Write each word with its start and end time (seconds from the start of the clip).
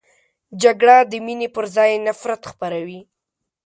جګړه 0.63 0.97
د 1.11 1.13
مینې 1.25 1.47
پر 1.55 1.65
ځای 1.75 1.91
نفرت 2.07 2.41
خپروي 2.51 3.01